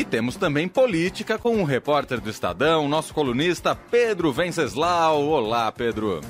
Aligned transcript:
E 0.00 0.04
temos 0.04 0.34
também 0.34 0.66
política 0.66 1.38
com 1.38 1.60
o 1.60 1.64
repórter 1.64 2.22
do 2.22 2.30
Estadão, 2.30 2.88
nosso 2.88 3.12
colunista 3.12 3.76
Pedro 3.76 4.32
Venceslau. 4.32 5.26
Olá, 5.26 5.70
Pedro. 5.70 6.22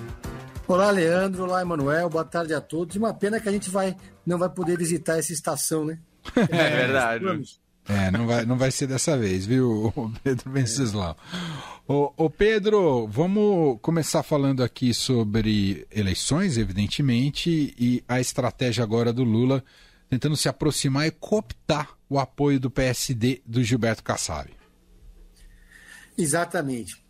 Olá, 0.66 0.90
Leandro. 0.90 1.44
Olá, 1.44 1.62
Emanuel. 1.62 2.10
Boa 2.10 2.24
tarde 2.24 2.52
a 2.52 2.60
todos. 2.60 2.96
Uma 2.96 3.14
pena 3.14 3.38
que 3.38 3.48
a 3.48 3.52
gente 3.52 3.70
vai, 3.70 3.96
não 4.26 4.38
vai 4.38 4.48
poder 4.48 4.76
visitar 4.76 5.20
essa 5.20 5.32
estação, 5.32 5.84
né? 5.84 6.00
É, 6.34 6.40
é 6.50 6.76
verdade. 6.78 7.24
É, 7.88 8.10
não 8.10 8.26
vai, 8.26 8.44
não 8.44 8.58
vai 8.58 8.72
ser 8.72 8.88
dessa 8.88 9.16
vez, 9.16 9.46
viu, 9.46 9.94
Pedro 10.24 10.50
Venceslau? 10.50 11.16
Ô, 11.86 12.12
ô, 12.16 12.28
Pedro, 12.28 13.06
vamos 13.06 13.78
começar 13.80 14.24
falando 14.24 14.64
aqui 14.64 14.92
sobre 14.92 15.86
eleições, 15.94 16.58
evidentemente, 16.58 17.72
e 17.78 18.02
a 18.08 18.18
estratégia 18.20 18.82
agora 18.82 19.12
do 19.12 19.22
Lula 19.22 19.62
tentando 20.10 20.36
se 20.36 20.48
aproximar 20.48 21.06
e 21.06 21.12
cooptar 21.12 21.96
o 22.08 22.18
apoio 22.18 22.58
do 22.58 22.68
PSD 22.68 23.40
do 23.46 23.62
Gilberto 23.62 24.02
Kassab. 24.02 24.50
Exatamente. 26.18 27.00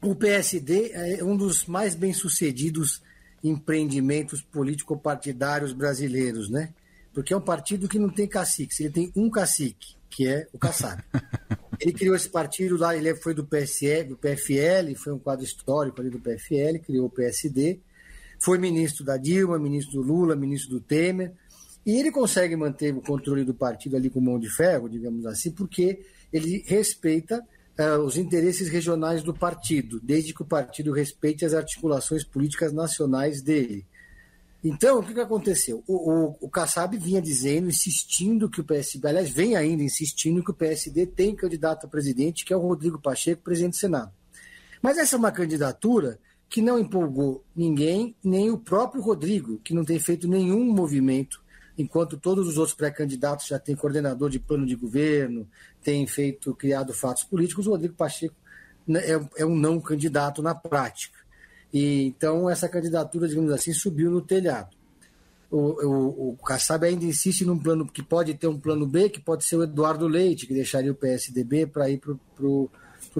O 0.00 0.14
PSD 0.14 0.92
é 0.92 1.24
um 1.24 1.36
dos 1.36 1.66
mais 1.66 1.96
bem-sucedidos 1.96 3.02
empreendimentos 3.42 4.40
político-partidários 4.40 5.72
brasileiros, 5.72 6.48
né? 6.48 6.72
Porque 7.12 7.34
é 7.34 7.36
um 7.36 7.40
partido 7.40 7.88
que 7.88 7.98
não 7.98 8.08
tem 8.08 8.28
cacique, 8.28 8.74
ele 8.82 8.90
tem 8.90 9.12
um 9.16 9.28
cacique, 9.28 9.96
que 10.08 10.26
é 10.26 10.46
o 10.52 10.58
Kassab. 10.58 11.02
ele 11.80 11.92
criou 11.92 12.14
esse 12.14 12.28
partido 12.28 12.76
lá, 12.76 12.96
ele 12.96 13.14
foi 13.16 13.34
do 13.34 13.44
PSL, 13.44 14.10
do 14.10 14.16
PFL, 14.16 14.94
foi 14.96 15.12
um 15.12 15.18
quadro 15.18 15.44
histórico 15.44 16.00
ali 16.00 16.10
do 16.10 16.20
PFL, 16.20 16.78
criou 16.84 17.06
o 17.06 17.10
PSD, 17.10 17.80
foi 18.40 18.58
ministro 18.58 19.04
da 19.04 19.16
Dilma, 19.16 19.58
ministro 19.58 20.00
do 20.00 20.06
Lula, 20.06 20.36
ministro 20.36 20.70
do 20.70 20.80
Temer, 20.80 21.32
e 21.86 21.98
ele 21.98 22.10
consegue 22.10 22.56
manter 22.56 22.94
o 22.94 23.02
controle 23.02 23.44
do 23.44 23.54
partido 23.54 23.96
ali 23.96 24.08
com 24.08 24.20
mão 24.20 24.38
de 24.38 24.48
ferro, 24.48 24.88
digamos 24.88 25.26
assim, 25.26 25.50
porque 25.50 26.00
ele 26.32 26.64
respeita 26.66 27.44
uh, 27.78 27.98
os 28.00 28.16
interesses 28.16 28.68
regionais 28.68 29.22
do 29.22 29.34
partido, 29.34 30.00
desde 30.02 30.32
que 30.32 30.42
o 30.42 30.46
partido 30.46 30.92
respeite 30.92 31.44
as 31.44 31.52
articulações 31.52 32.24
políticas 32.24 32.72
nacionais 32.72 33.42
dele. 33.42 33.86
Então, 34.62 34.98
o 34.98 35.02
que, 35.02 35.12
que 35.12 35.20
aconteceu? 35.20 35.84
O, 35.86 36.10
o, 36.10 36.36
o 36.40 36.48
Kassab 36.48 36.96
vinha 36.96 37.20
dizendo, 37.20 37.68
insistindo 37.68 38.48
que 38.48 38.62
o 38.62 38.64
PSD, 38.64 39.06
aliás, 39.06 39.28
vem 39.28 39.56
ainda 39.56 39.82
insistindo 39.82 40.42
que 40.42 40.50
o 40.50 40.54
PSD 40.54 41.06
tem 41.06 41.36
candidato 41.36 41.84
a 41.84 41.88
presidente, 41.88 42.46
que 42.46 42.52
é 42.52 42.56
o 42.56 42.60
Rodrigo 42.60 42.98
Pacheco, 42.98 43.42
presidente 43.42 43.72
do 43.72 43.76
Senado. 43.76 44.10
Mas 44.80 44.96
essa 44.96 45.16
é 45.16 45.18
uma 45.18 45.30
candidatura 45.30 46.18
que 46.48 46.62
não 46.62 46.78
empolgou 46.78 47.44
ninguém, 47.54 48.16
nem 48.24 48.50
o 48.50 48.56
próprio 48.56 49.02
Rodrigo, 49.02 49.58
que 49.58 49.74
não 49.74 49.84
tem 49.84 49.98
feito 49.98 50.26
nenhum 50.26 50.64
movimento 50.64 51.43
enquanto 51.76 52.16
todos 52.16 52.46
os 52.46 52.56
outros 52.56 52.76
pré-candidatos 52.76 53.46
já 53.46 53.58
têm 53.58 53.74
coordenador 53.74 54.30
de 54.30 54.38
plano 54.38 54.66
de 54.66 54.76
governo, 54.76 55.48
têm 55.82 56.06
feito, 56.06 56.54
criado 56.54 56.92
fatos 56.94 57.24
políticos, 57.24 57.66
o 57.66 57.70
Rodrigo 57.70 57.94
Pacheco 57.94 58.34
né, 58.86 59.00
é, 59.00 59.28
é 59.38 59.46
um 59.46 59.56
não 59.56 59.80
candidato 59.80 60.42
na 60.42 60.54
prática. 60.54 61.18
E, 61.72 62.06
então, 62.06 62.48
essa 62.48 62.68
candidatura, 62.68 63.26
digamos 63.26 63.50
assim, 63.52 63.72
subiu 63.72 64.10
no 64.10 64.20
telhado. 64.20 64.76
O, 65.50 65.58
o, 65.58 66.30
o 66.30 66.36
Kassab 66.36 66.86
ainda 66.86 67.04
insiste 67.04 67.44
num 67.44 67.58
plano 67.58 67.86
que 67.86 68.02
pode 68.02 68.34
ter 68.34 68.46
um 68.46 68.58
plano 68.58 68.86
B, 68.86 69.08
que 69.08 69.20
pode 69.20 69.44
ser 69.44 69.56
o 69.56 69.64
Eduardo 69.64 70.06
Leite, 70.06 70.46
que 70.46 70.54
deixaria 70.54 70.92
o 70.92 70.94
PSDB 70.94 71.66
para 71.66 71.90
ir 71.90 71.98
para 71.98 72.46
o 72.46 72.70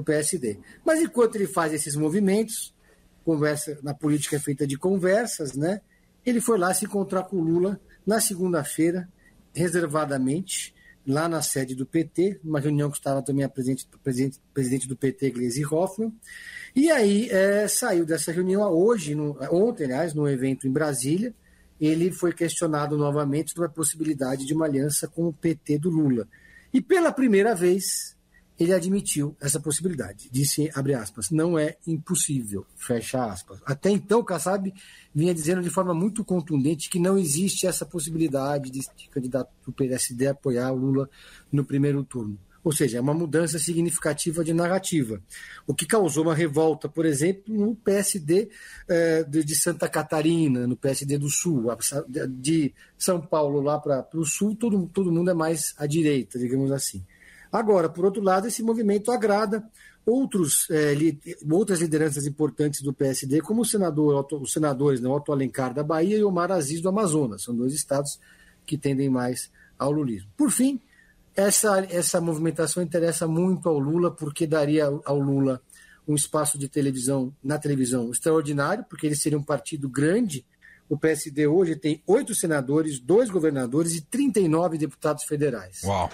PSD. 0.05 0.58
Mas 0.84 1.00
enquanto 1.00 1.36
ele 1.36 1.46
faz 1.46 1.72
esses 1.72 1.96
movimentos, 1.96 2.72
conversa 3.24 3.78
na 3.83 3.94
política 3.94 4.36
é 4.36 4.39
feita 4.39 4.66
de 4.66 4.77
conversas, 4.77 5.55
né? 5.55 5.80
Ele 6.24 6.41
foi 6.41 6.58
lá 6.58 6.72
se 6.72 6.84
encontrar 6.84 7.24
com 7.24 7.36
o 7.36 7.42
Lula 7.42 7.80
na 8.06 8.20
segunda-feira, 8.20 9.08
reservadamente, 9.55 10.74
lá 11.06 11.28
na 11.28 11.42
sede 11.42 11.74
do 11.74 11.84
PT, 11.84 12.41
uma 12.42 12.61
reunião 12.61 12.91
que 12.91 12.96
estava 12.96 13.22
também 13.22 13.44
a 13.44 13.48
presidente, 13.48 13.86
presidente, 14.02 14.41
presidente 14.52 14.88
do 14.88 14.96
PT, 14.96 15.30
Gleisi 15.30 15.64
Hoffmann. 15.64 16.12
E 16.74 16.91
aí 16.91 17.28
é, 17.30 17.69
saiu 17.69 18.06
dessa 18.06 18.33
reunião 18.33 18.62
hoje, 18.62 19.14
no, 19.14 19.36
ontem, 19.50 19.84
aliás, 19.84 20.14
no 20.14 20.28
evento 20.28 20.66
em 20.66 20.72
Brasília, 20.72 21.34
ele 21.80 22.11
foi 22.11 22.33
questionado 22.33 22.96
novamente 22.96 23.52
sobre 23.52 23.67
a 23.67 23.73
possibilidade 23.73 24.46
de 24.46 24.55
uma 24.55 24.64
aliança 24.64 25.07
com 25.07 25.27
o 25.27 25.33
PT 25.33 25.78
do 25.78 25.90
Lula. 25.90 26.27
E 26.73 26.80
pela 26.80 27.12
primeira 27.12 27.55
vez, 27.55 28.17
ele 28.58 28.72
admitiu 28.72 29.36
essa 29.40 29.58
possibilidade. 29.58 30.28
Disse, 30.30 30.70
abre 30.74 30.94
aspas, 30.94 31.30
não 31.30 31.58
é 31.58 31.76
impossível, 31.86 32.64
fecha 32.76 33.24
aspas. 33.24 33.60
Até 33.64 33.90
então, 33.90 34.22
Kassab 34.22 34.72
vinha 35.14 35.34
dizendo 35.34 35.62
de 35.62 35.70
forma 35.70 35.92
muito 35.92 36.24
contundente 36.24 36.88
que 36.88 36.98
não 36.98 37.18
existe 37.18 37.66
essa 37.66 37.84
possibilidade 37.84 38.70
de, 38.70 38.80
de 38.80 39.08
candidato 39.08 39.50
do 39.66 39.72
PSD 39.72 40.28
apoiar 40.28 40.72
o 40.72 40.76
Lula 40.76 41.10
no 41.50 41.64
primeiro 41.64 42.04
turno. 42.04 42.38
Ou 42.64 42.72
seja, 42.72 42.96
é 42.96 43.00
uma 43.00 43.12
mudança 43.12 43.58
significativa 43.58 44.42
de 44.42 44.54
narrativa. 44.54 45.22
O 45.66 45.74
que 45.74 45.84
causou 45.84 46.24
uma 46.24 46.34
revolta, 46.34 46.88
por 46.88 47.04
exemplo, 47.04 47.54
no 47.54 47.76
PSD 47.76 48.48
eh, 48.88 49.22
de, 49.24 49.44
de, 49.44 49.54
Santa 49.54 49.86
Catarina, 49.86 50.66
no 50.66 50.74
PSD 50.74 51.18
do 51.18 51.28
Sul, 51.28 51.66
de 52.30 52.72
São 52.96 53.20
Paulo 53.20 53.60
lá 53.60 53.78
para 53.78 54.08
o 54.14 54.24
Sul, 54.24 54.56
todo, 54.56 54.86
todo 54.86 55.12
mundo 55.12 55.30
é 55.30 55.34
mais 55.34 55.74
à 55.76 55.86
direita, 55.86 56.38
digamos 56.38 56.72
assim. 56.72 57.04
Agora, 57.54 57.88
por 57.88 58.04
outro 58.04 58.20
lado, 58.20 58.48
esse 58.48 58.64
movimento 58.64 59.12
agrada 59.12 59.64
outros, 60.04 60.68
é, 60.70 60.92
li, 60.92 61.20
outras 61.48 61.80
lideranças 61.80 62.26
importantes 62.26 62.82
do 62.82 62.92
PSD, 62.92 63.40
como 63.42 63.62
o 63.62 63.64
senador, 63.64 64.26
os 64.32 64.52
senadores 64.52 65.00
né, 65.00 65.08
Otto 65.08 65.30
Alencar 65.30 65.72
da 65.72 65.84
Bahia 65.84 66.18
e 66.18 66.24
Omar 66.24 66.50
Aziz 66.50 66.80
do 66.80 66.88
Amazonas. 66.88 67.44
São 67.44 67.54
dois 67.54 67.72
estados 67.72 68.18
que 68.66 68.76
tendem 68.76 69.08
mais 69.08 69.52
ao 69.78 69.92
lulismo. 69.92 70.28
Por 70.36 70.50
fim, 70.50 70.80
essa, 71.36 71.78
essa 71.88 72.20
movimentação 72.20 72.82
interessa 72.82 73.28
muito 73.28 73.68
ao 73.68 73.78
Lula, 73.78 74.10
porque 74.10 74.48
daria 74.48 74.86
ao 75.04 75.20
Lula 75.20 75.62
um 76.08 76.16
espaço 76.16 76.58
de 76.58 76.68
televisão 76.68 77.32
na 77.40 77.56
televisão 77.56 78.10
extraordinário, 78.10 78.84
porque 78.90 79.06
ele 79.06 79.14
seria 79.14 79.38
um 79.38 79.44
partido 79.44 79.88
grande. 79.88 80.44
O 80.88 80.98
PSD 80.98 81.46
hoje 81.46 81.76
tem 81.76 82.02
oito 82.04 82.34
senadores, 82.34 82.98
dois 82.98 83.30
governadores 83.30 83.94
e 83.94 84.00
39 84.00 84.76
deputados 84.76 85.22
federais. 85.22 85.82
Uau! 85.84 86.10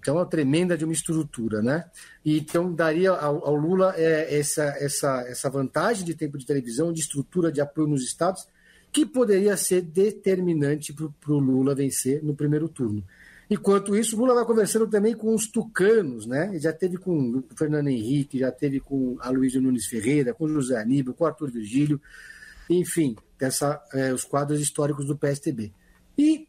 Então, 0.00 0.14
é 0.14 0.18
uma 0.18 0.26
tremenda 0.26 0.76
de 0.78 0.84
uma 0.84 0.92
estrutura, 0.92 1.60
né? 1.60 1.84
Então, 2.24 2.72
daria 2.72 3.10
ao, 3.10 3.44
ao 3.44 3.54
Lula 3.54 3.94
é, 3.96 4.38
essa, 4.38 4.64
essa, 4.78 5.20
essa 5.28 5.50
vantagem 5.50 6.04
de 6.04 6.14
tempo 6.14 6.38
de 6.38 6.46
televisão, 6.46 6.92
de 6.92 7.00
estrutura 7.00 7.50
de 7.50 7.60
apoio 7.60 7.88
nos 7.88 8.02
estados, 8.02 8.46
que 8.92 9.04
poderia 9.04 9.56
ser 9.56 9.82
determinante 9.82 10.92
para 10.92 11.32
o 11.32 11.38
Lula 11.38 11.74
vencer 11.74 12.22
no 12.22 12.34
primeiro 12.34 12.68
turno. 12.68 13.04
Enquanto 13.50 13.96
isso, 13.96 14.16
Lula 14.16 14.34
vai 14.34 14.44
conversando 14.44 14.86
também 14.86 15.14
com 15.14 15.34
os 15.34 15.46
tucanos, 15.46 16.26
né? 16.26 16.48
Ele 16.50 16.60
já 16.60 16.72
teve 16.72 16.96
com 16.98 17.38
o 17.38 17.44
Fernando 17.56 17.88
Henrique, 17.88 18.38
já 18.38 18.52
teve 18.52 18.78
com 18.78 19.16
a 19.20 19.30
Luísa 19.30 19.60
Nunes 19.60 19.86
Ferreira, 19.86 20.34
com 20.34 20.48
José 20.48 20.78
Aníbal, 20.78 21.14
com 21.14 21.24
Arthur 21.24 21.50
Virgílio, 21.50 22.00
enfim, 22.68 23.16
essa, 23.40 23.82
é, 23.92 24.12
os 24.12 24.24
quadros 24.24 24.60
históricos 24.60 25.06
do 25.06 25.16
PSTB. 25.16 25.72
E 26.16 26.47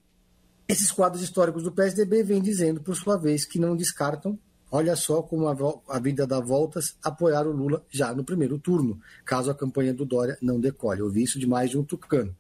esses 0.70 0.92
quadros 0.92 1.24
históricos 1.24 1.64
do 1.64 1.72
PSDB 1.72 2.22
vêm 2.22 2.42
dizendo, 2.42 2.80
por 2.80 2.96
sua 2.96 3.18
vez, 3.18 3.44
que 3.44 3.58
não 3.58 3.76
descartam, 3.76 4.38
olha 4.72 4.96
só 4.96 5.24
como 5.24 5.48
a, 5.48 5.58
a 5.90 6.00
vida 6.00 6.28
dá 6.28 6.40
voltas, 6.40 6.96
apoiar 7.04 7.48
o 7.48 7.52
Lula 7.52 7.84
já 7.90 8.14
no 8.14 8.24
primeiro 8.24 8.60
turno, 8.60 9.00
caso 9.26 9.50
a 9.50 9.56
campanha 9.56 9.96
do 9.96 10.06
Dória 10.06 10.38
não 10.40 10.60
decole. 10.60 11.00
Eu 11.00 11.08
ouvi 11.08 11.24
isso 11.24 11.40
de 11.40 11.48
mais 11.48 11.72
de 11.72 11.78
um 11.78 11.84
tucano. 11.84 12.36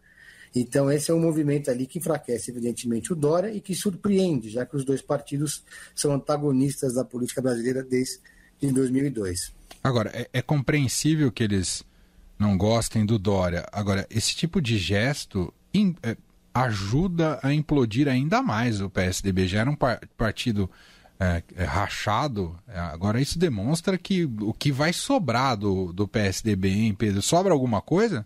Então, 0.55 0.91
esse 0.91 1.09
é 1.09 1.13
um 1.13 1.19
movimento 1.19 1.71
ali 1.71 1.87
que 1.87 1.97
enfraquece, 1.97 2.51
evidentemente, 2.51 3.11
o 3.11 3.15
Dória 3.15 3.51
e 3.51 3.59
que 3.59 3.73
surpreende, 3.73 4.49
já 4.49 4.63
que 4.63 4.75
os 4.75 4.85
dois 4.85 5.01
partidos 5.01 5.63
são 5.95 6.13
antagonistas 6.13 6.93
da 6.93 7.03
política 7.03 7.41
brasileira 7.41 7.83
desde 7.83 8.19
2002. 8.61 9.51
Agora, 9.83 10.11
é, 10.13 10.29
é 10.33 10.41
compreensível 10.41 11.31
que 11.31 11.43
eles 11.43 11.83
não 12.37 12.57
gostem 12.57 13.05
do 13.05 13.17
Dória. 13.17 13.65
Agora, 13.71 14.07
esse 14.09 14.35
tipo 14.35 14.61
de 14.61 14.77
gesto 14.77 15.53
é, 16.03 16.15
ajuda 16.53 17.39
a 17.43 17.53
implodir 17.53 18.07
ainda 18.07 18.41
mais 18.41 18.81
o 18.81 18.89
PSDB. 18.89 19.47
Já 19.47 19.61
era 19.61 19.69
um 19.69 19.77
partido 20.17 20.69
é, 21.19 21.43
é, 21.55 21.63
rachado, 21.63 22.57
é, 22.67 22.79
agora 22.79 23.19
isso 23.19 23.37
demonstra 23.37 23.97
que 23.97 24.23
o 24.23 24.53
que 24.53 24.71
vai 24.71 24.93
sobrar 24.93 25.57
do, 25.57 25.91
do 25.91 26.07
PSDB, 26.07 26.69
hein, 26.69 26.95
Pedro? 26.95 27.21
Sobra 27.21 27.51
alguma 27.51 27.81
coisa? 27.81 28.25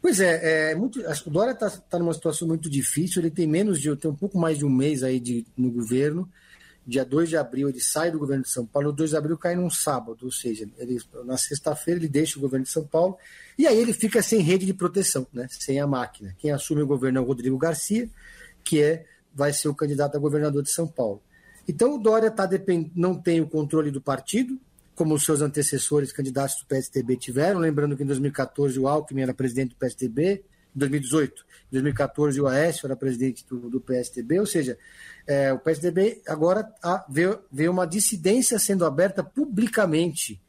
Pois 0.00 0.20
é, 0.20 0.70
é 0.70 0.74
muito, 0.74 1.00
o 1.00 1.30
Dória 1.30 1.50
está 1.52 1.68
tá 1.68 1.98
numa 1.98 2.14
situação 2.14 2.46
muito 2.46 2.70
difícil, 2.70 3.20
ele 3.20 3.30
tem 3.30 3.46
menos 3.46 3.80
de, 3.80 3.94
tem 3.96 4.10
um 4.10 4.14
pouco 4.14 4.38
mais 4.38 4.56
de 4.58 4.64
um 4.64 4.70
mês 4.70 5.02
aí 5.02 5.18
de, 5.18 5.44
no 5.56 5.70
governo, 5.70 6.28
dia 6.86 7.04
2 7.04 7.28
de 7.28 7.36
abril 7.36 7.68
ele 7.68 7.80
sai 7.80 8.10
do 8.10 8.18
governo 8.18 8.44
de 8.44 8.50
São 8.50 8.64
Paulo, 8.64 8.90
o 8.90 8.92
2 8.92 9.10
de 9.10 9.16
abril 9.16 9.36
cai 9.36 9.56
num 9.56 9.68
sábado, 9.68 10.24
ou 10.24 10.30
seja, 10.30 10.68
ele, 10.78 11.00
na 11.24 11.36
sexta-feira 11.36 11.98
ele 11.98 12.08
deixa 12.08 12.38
o 12.38 12.40
governo 12.40 12.64
de 12.64 12.70
São 12.70 12.86
Paulo 12.86 13.16
e 13.58 13.66
aí 13.66 13.76
ele 13.76 13.92
fica 13.92 14.22
sem 14.22 14.40
rede 14.40 14.64
de 14.64 14.72
proteção, 14.72 15.26
né, 15.32 15.48
sem 15.50 15.80
a 15.80 15.86
máquina. 15.86 16.34
Quem 16.38 16.52
assume 16.52 16.82
o 16.82 16.86
governo 16.86 17.18
é 17.18 17.20
o 17.20 17.24
Rodrigo 17.24 17.58
Garcia, 17.58 18.08
que 18.62 18.80
é, 18.80 19.04
vai 19.34 19.52
ser 19.52 19.68
o 19.68 19.74
candidato 19.74 20.16
a 20.16 20.20
governador 20.20 20.62
de 20.62 20.70
São 20.70 20.86
Paulo. 20.86 21.20
Então 21.68 21.96
o 21.96 21.98
Dória 21.98 22.30
tá 22.30 22.46
depend... 22.46 22.92
não 22.94 23.14
tem 23.14 23.40
o 23.40 23.48
controle 23.48 23.90
do 23.90 24.00
partido, 24.00 24.58
como 24.94 25.14
os 25.14 25.24
seus 25.24 25.42
antecessores 25.42 26.12
candidatos 26.12 26.56
do 26.60 26.66
PSDB 26.66 27.16
tiveram, 27.16 27.60
lembrando 27.60 27.96
que 27.96 28.02
em 28.02 28.06
2014 28.06 28.78
o 28.78 28.88
Alckmin 28.88 29.22
era 29.22 29.34
presidente 29.34 29.70
do 29.70 29.76
PSDB, 29.76 30.42
2018. 30.78 31.44
Em 31.68 31.72
2014, 31.72 32.40
o 32.40 32.46
Aécio 32.46 32.86
era 32.86 32.96
presidente 32.96 33.44
do, 33.46 33.68
do 33.68 33.80
PSDB, 33.80 34.38
ou 34.38 34.46
seja, 34.46 34.78
é, 35.26 35.52
o 35.52 35.58
PSDB 35.58 36.22
agora 36.26 36.68
a, 36.82 37.04
vê, 37.08 37.36
vê 37.50 37.68
uma 37.68 37.86
dissidência 37.86 38.58
sendo 38.58 38.84
aberta 38.84 39.24
publicamente. 39.24 40.40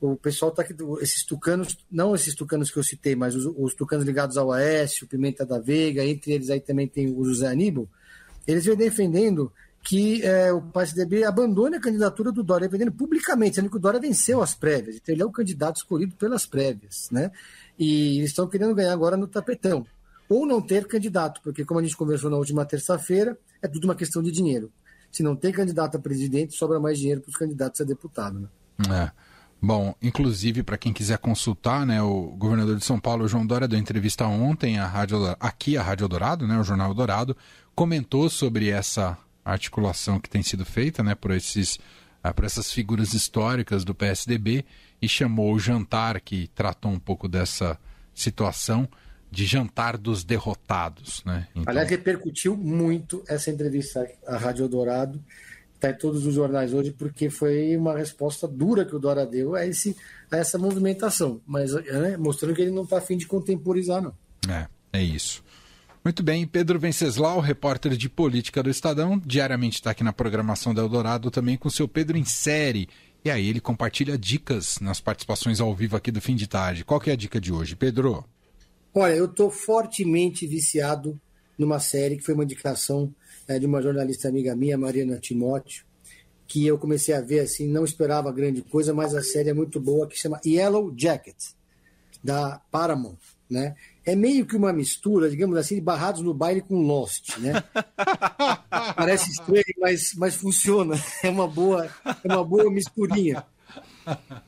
O 0.00 0.16
pessoal 0.16 0.50
está 0.50 0.62
aqui, 0.62 0.74
esses 1.00 1.24
tucanos, 1.24 1.78
não 1.90 2.14
esses 2.14 2.34
tucanos 2.34 2.70
que 2.70 2.78
eu 2.78 2.82
citei, 2.82 3.14
mas 3.14 3.36
os, 3.36 3.44
os 3.56 3.74
tucanos 3.74 4.04
ligados 4.04 4.36
ao 4.36 4.50
Aécio, 4.50 5.06
Pimenta 5.06 5.46
da 5.46 5.58
Veiga, 5.58 6.04
entre 6.04 6.32
eles 6.32 6.50
aí 6.50 6.60
também 6.60 6.88
tem 6.88 7.06
o 7.08 7.24
José 7.24 7.46
Aníbal, 7.46 7.88
eles 8.46 8.64
vêm 8.64 8.76
defendendo 8.76 9.52
que 9.82 10.22
é, 10.22 10.52
o 10.52 10.62
PSDB 10.62 11.24
abandone 11.24 11.76
a 11.76 11.80
candidatura 11.80 12.30
do 12.30 12.42
Dória, 12.42 12.68
defendendo 12.68 12.92
publicamente, 12.92 13.56
sendo 13.56 13.68
que 13.68 13.76
o 13.76 13.80
Dória 13.80 13.98
venceu 13.98 14.40
as 14.40 14.54
prévias, 14.54 14.96
então 14.96 15.12
ele 15.12 15.22
é 15.22 15.26
o 15.26 15.30
candidato 15.30 15.76
escolhido 15.76 16.14
pelas 16.14 16.46
prévias, 16.46 17.08
né? 17.10 17.32
E 17.78 18.18
eles 18.18 18.30
estão 18.30 18.46
querendo 18.46 18.74
ganhar 18.74 18.92
agora 18.92 19.16
no 19.16 19.26
tapetão. 19.26 19.84
Ou 20.28 20.46
não 20.46 20.62
ter 20.62 20.86
candidato, 20.86 21.40
porque 21.42 21.64
como 21.64 21.80
a 21.80 21.82
gente 21.82 21.96
conversou 21.96 22.30
na 22.30 22.36
última 22.36 22.64
terça-feira, 22.64 23.36
é 23.60 23.66
tudo 23.66 23.84
uma 23.84 23.94
questão 23.94 24.22
de 24.22 24.30
dinheiro. 24.30 24.72
Se 25.10 25.22
não 25.22 25.34
tem 25.34 25.52
candidato 25.52 25.96
a 25.96 26.00
presidente, 26.00 26.56
sobra 26.56 26.78
mais 26.78 26.98
dinheiro 26.98 27.20
para 27.20 27.30
os 27.30 27.36
candidatos 27.36 27.80
a 27.80 27.84
deputado, 27.84 28.38
né? 28.40 28.48
É. 28.88 29.10
Bom, 29.60 29.94
inclusive, 30.02 30.62
para 30.62 30.78
quem 30.78 30.92
quiser 30.92 31.18
consultar, 31.18 31.86
né, 31.86 32.02
o 32.02 32.34
governador 32.36 32.76
de 32.76 32.84
São 32.84 32.98
Paulo, 32.98 33.28
João 33.28 33.46
Dória, 33.46 33.68
deu 33.68 33.78
entrevista 33.78 34.26
ontem 34.26 34.78
à 34.78 34.86
Rádio, 34.86 35.36
aqui 35.38 35.76
à 35.76 35.82
Rádio 35.82 36.08
Dourado, 36.08 36.48
né, 36.48 36.58
o 36.58 36.64
Jornal 36.64 36.92
Dourado, 36.92 37.36
comentou 37.74 38.28
sobre 38.28 38.70
essa 38.70 39.16
articulação 39.44 40.20
que 40.20 40.28
tem 40.28 40.42
sido 40.42 40.64
feita 40.64 41.02
né, 41.02 41.14
por, 41.14 41.30
esses, 41.30 41.76
uh, 42.24 42.32
por 42.34 42.44
essas 42.44 42.72
figuras 42.72 43.12
históricas 43.14 43.84
do 43.84 43.94
PSDB 43.94 44.64
e 45.00 45.08
chamou 45.08 45.52
o 45.52 45.58
jantar 45.58 46.20
que 46.20 46.48
tratou 46.54 46.90
um 46.90 46.98
pouco 46.98 47.28
dessa 47.28 47.78
situação 48.14 48.88
de 49.30 49.46
jantar 49.46 49.96
dos 49.96 50.22
derrotados. 50.22 51.24
Né? 51.24 51.48
Então... 51.54 51.64
Aliás, 51.66 51.88
repercutiu 51.88 52.56
muito 52.56 53.24
essa 53.26 53.50
entrevista 53.50 54.06
à 54.26 54.36
Rádio 54.36 54.68
Dourado, 54.68 55.22
está 55.74 55.90
em 55.90 55.94
todos 55.94 56.26
os 56.26 56.34
jornais 56.34 56.72
hoje, 56.72 56.92
porque 56.92 57.28
foi 57.28 57.76
uma 57.76 57.96
resposta 57.96 58.46
dura 58.46 58.84
que 58.84 58.94
o 58.94 58.98
Dora 58.98 59.26
deu 59.26 59.54
a, 59.54 59.66
esse, 59.66 59.96
a 60.30 60.36
essa 60.36 60.58
movimentação, 60.58 61.40
mas 61.44 61.72
né, 61.72 62.16
mostrando 62.16 62.54
que 62.54 62.62
ele 62.62 62.70
não 62.70 62.84
está 62.84 62.98
afim 62.98 63.16
de 63.16 63.26
contemporizar, 63.26 64.00
não. 64.00 64.14
É, 64.48 64.68
é 64.92 65.02
isso. 65.02 65.42
Muito 66.04 66.20
bem, 66.20 66.44
Pedro 66.44 66.80
Venceslau, 66.80 67.38
repórter 67.38 67.96
de 67.96 68.08
política 68.08 68.60
do 68.60 68.68
Estadão, 68.68 69.22
diariamente 69.24 69.76
está 69.76 69.92
aqui 69.92 70.02
na 70.02 70.12
programação 70.12 70.74
da 70.74 70.82
Eldorado 70.82 71.30
também 71.30 71.56
com 71.56 71.68
o 71.68 71.70
seu 71.70 71.86
Pedro 71.86 72.18
em 72.18 72.24
série. 72.24 72.88
E 73.24 73.30
aí 73.30 73.48
ele 73.48 73.60
compartilha 73.60 74.18
dicas 74.18 74.80
nas 74.80 75.00
participações 75.00 75.60
ao 75.60 75.72
vivo 75.72 75.96
aqui 75.96 76.10
do 76.10 76.20
fim 76.20 76.34
de 76.34 76.48
tarde. 76.48 76.84
Qual 76.84 76.98
que 76.98 77.08
é 77.08 77.12
a 77.12 77.16
dica 77.16 77.40
de 77.40 77.52
hoje, 77.52 77.76
Pedro? 77.76 78.24
Olha, 78.92 79.14
eu 79.14 79.26
estou 79.26 79.48
fortemente 79.48 80.44
viciado 80.44 81.20
numa 81.56 81.78
série 81.78 82.16
que 82.16 82.24
foi 82.24 82.34
uma 82.34 82.42
indicação 82.42 83.14
é, 83.46 83.56
de 83.60 83.66
uma 83.66 83.80
jornalista 83.80 84.28
amiga 84.28 84.56
minha, 84.56 84.76
Mariana 84.76 85.18
Timóteo, 85.18 85.84
que 86.48 86.66
eu 86.66 86.76
comecei 86.78 87.14
a 87.14 87.20
ver 87.20 87.40
assim, 87.40 87.68
não 87.68 87.84
esperava 87.84 88.32
grande 88.32 88.60
coisa, 88.62 88.92
mas 88.92 89.14
a 89.14 89.22
série 89.22 89.50
é 89.50 89.54
muito 89.54 89.78
boa, 89.78 90.08
que 90.08 90.18
chama 90.18 90.40
Yellow 90.44 90.92
Jacket, 90.96 91.36
da 92.24 92.60
Paramount, 92.72 93.18
né? 93.48 93.76
É 94.04 94.16
meio 94.16 94.44
que 94.46 94.56
uma 94.56 94.72
mistura, 94.72 95.30
digamos 95.30 95.56
assim, 95.56 95.76
de 95.76 95.80
Barrados 95.80 96.22
no 96.22 96.34
Baile 96.34 96.60
com 96.60 96.82
Lost, 96.82 97.36
né? 97.38 97.62
Parece 98.96 99.30
estranho, 99.30 99.64
mas, 99.78 100.14
mas 100.16 100.34
funciona. 100.34 100.96
É 101.22 101.30
uma 101.30 101.46
boa, 101.46 101.88
é 102.24 102.28
uma 102.28 102.44
boa 102.44 102.70
misturinha. 102.70 103.44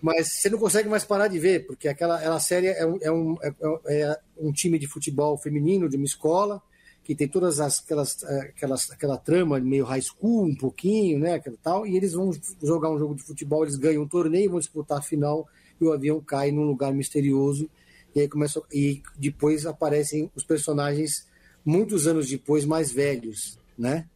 Mas 0.03 0.41
você 0.41 0.51
não 0.51 0.59
consegue 0.59 0.89
mais 0.89 1.05
parar 1.05 1.29
de 1.29 1.39
ver, 1.39 1.67
porque 1.67 1.89
aquela, 1.89 2.17
aquela 2.17 2.41
série 2.41 2.67
é 2.67 2.85
um, 2.85 2.99
é 3.01 3.13
um, 3.13 3.37
é, 3.43 4.01
é 4.01 4.19
um 4.37 4.53
time 4.53 4.79
de 4.79 4.89
futebol 4.89 5.39
feminino 5.39 5.89
de 5.89 5.97
uma 5.97 6.05
escola 6.05 6.61
que 7.05 7.15
tem 7.15 7.29
todas 7.29 7.61
as, 7.61 7.81
aquelas, 7.81 8.25
aquelas 8.25 8.91
aquela 8.91 9.19
trama 9.19 9.61
meio 9.61 9.85
high 9.85 10.01
school 10.01 10.47
um 10.47 10.57
pouquinho, 10.57 11.19
né, 11.19 11.35
aquela 11.35 11.57
tal, 11.63 11.87
e 11.87 11.97
eles 11.97 12.15
vão 12.15 12.33
jogar 12.63 12.91
um 12.91 12.99
jogo 12.99 13.15
de 13.15 13.23
futebol, 13.23 13.63
eles 13.63 13.77
ganham 13.77 14.03
um 14.03 14.09
torneio, 14.09 14.51
vão 14.51 14.59
disputar 14.59 14.99
a 14.99 15.03
final 15.03 15.47
e 15.79 15.85
o 15.85 15.93
avião 15.93 16.19
cai 16.21 16.51
num 16.51 16.65
lugar 16.65 16.95
misterioso 16.95 17.69
e 18.15 18.21
aí 18.21 18.29
começa, 18.29 18.63
e 18.73 19.03
depois 19.17 19.67
aparecem 19.67 20.31
os 20.35 20.45
personagens 20.45 21.27
muitos 21.65 22.07
anos 22.07 22.29
depois 22.29 22.65
mais 22.65 22.93
velhos, 22.93 23.59
né? 23.77 24.07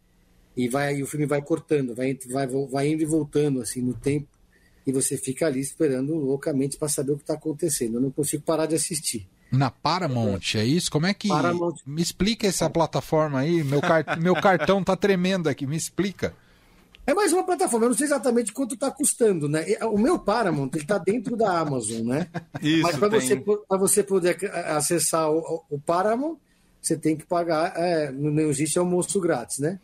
E 0.57 0.69
vai 0.69 0.97
e 0.97 1.03
o 1.03 1.07
filme 1.07 1.27
vai 1.27 1.43
cortando, 1.43 1.95
vai, 1.95 2.19
vai, 2.31 2.47
vai 2.47 2.89
indo 2.89 3.03
e 3.03 3.07
voltando 3.07 3.61
assim 3.61 3.81
no 3.81 3.95
tempo 3.95 4.29
e 4.89 4.93
você 4.93 5.19
fica 5.19 5.47
ali 5.47 5.61
esperando 5.61 6.15
loucamente 6.15 6.79
para 6.79 6.89
saber 6.89 7.13
o 7.13 7.17
que 7.17 7.23
está 7.23 7.35
acontecendo. 7.35 7.97
Eu 7.97 8.01
não 8.01 8.11
consigo 8.11 8.43
parar 8.43 8.65
de 8.65 8.75
assistir. 8.75 9.29
Na 9.53 9.71
Paramount, 9.71 10.55
é 10.55 10.65
isso? 10.65 10.91
Como 10.91 11.07
é 11.07 11.13
que. 11.13 11.29
Paramount. 11.29 11.77
Me 11.87 12.01
explica 12.01 12.47
essa 12.47 12.71
plataforma 12.71 13.41
aí. 13.41 13.63
Meu, 13.63 13.83
car... 13.83 14.19
meu 14.19 14.35
cartão 14.35 14.83
tá 14.83 14.97
tremendo 14.97 15.47
aqui, 15.47 15.67
me 15.67 15.77
explica. 15.77 16.35
É 17.09 17.15
mais 17.15 17.33
uma 17.33 17.43
plataforma, 17.43 17.87
eu 17.87 17.89
não 17.89 17.97
sei 17.97 18.05
exatamente 18.05 18.53
quanto 18.53 18.75
está 18.75 18.91
custando, 18.91 19.49
né? 19.49 19.65
O 19.85 19.97
meu 19.97 20.19
Paramount 20.19 20.69
ele 20.75 20.83
está 20.83 20.99
dentro 20.99 21.39
da 21.39 21.59
Amazon, 21.59 22.07
né? 22.07 22.29
Isso, 22.61 22.83
Mas 22.83 22.97
para 22.97 23.09
você, 23.09 23.43
você 23.67 24.03
poder 24.03 24.37
acessar 24.67 25.31
o, 25.31 25.65
o 25.71 25.81
Paramount, 25.81 26.37
você 26.83 26.99
tem 26.99 27.17
que 27.17 27.25
pagar, 27.25 27.73
é, 27.77 28.13
não 28.13 28.51
existe 28.51 28.79
almoço 28.79 29.19
grátis, 29.23 29.59
né? 29.59 29.81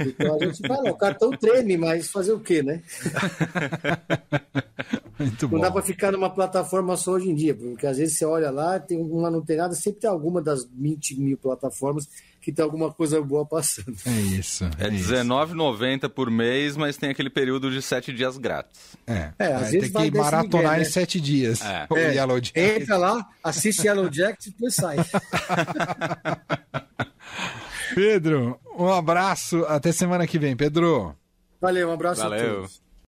Então 0.00 0.34
a 0.34 0.46
gente 0.46 0.66
fala, 0.66 0.90
o 0.90 0.96
cartão 0.96 1.30
treme, 1.32 1.76
mas 1.76 2.10
fazer 2.10 2.32
o 2.32 2.40
quê, 2.40 2.62
né? 2.62 2.82
Muito 5.20 5.42
não 5.42 5.50
bom. 5.50 5.60
dá 5.60 5.70
para 5.70 5.82
ficar 5.82 6.10
numa 6.10 6.30
plataforma 6.30 6.96
só 6.96 7.12
hoje 7.12 7.28
em 7.28 7.34
dia, 7.34 7.54
porque 7.54 7.86
às 7.86 7.98
vezes 7.98 8.16
você 8.16 8.24
olha 8.24 8.50
lá, 8.50 8.80
tem 8.80 8.98
uma 8.98 9.30
não 9.30 9.42
tem 9.42 9.58
nada, 9.58 9.74
sempre 9.74 10.00
tem 10.00 10.10
alguma 10.10 10.40
das 10.40 10.64
20 10.64 11.20
mil 11.20 11.36
plataformas 11.36 12.08
que 12.42 12.52
tem 12.52 12.62
alguma 12.64 12.92
coisa 12.92 13.22
boa 13.22 13.46
passando. 13.46 13.96
É 14.04 14.10
isso. 14.10 14.64
É, 14.78 14.86
é 14.86 14.90
R$19,90 14.90 16.08
por 16.08 16.28
mês, 16.28 16.76
mas 16.76 16.96
tem 16.96 17.08
aquele 17.08 17.30
período 17.30 17.70
de 17.70 17.80
sete 17.80 18.12
dias 18.12 18.36
grátis. 18.36 18.96
É, 19.06 19.30
é 19.38 19.54
às 19.54 19.70
vezes 19.70 19.92
tem 19.92 20.10
que 20.10 20.18
maratonar 20.18 20.74
em 20.74 20.80
né? 20.80 20.84
sete 20.84 21.20
dias. 21.20 21.60
É. 21.62 21.86
é. 21.94 22.76
Entra 22.76 22.96
lá, 22.96 23.24
assiste 23.42 23.86
Yellow 23.86 24.08
Jack 24.10 24.48
e 24.48 24.50
depois 24.50 24.74
sai. 24.74 24.96
Pedro, 27.94 28.58
um 28.76 28.88
abraço. 28.88 29.64
Até 29.66 29.92
semana 29.92 30.26
que 30.26 30.38
vem, 30.38 30.56
Pedro. 30.56 31.14
Valeu, 31.60 31.90
um 31.90 31.92
abraço 31.92 32.22
Valeu. 32.22 32.38
a 32.38 32.54
todos. 32.56 32.81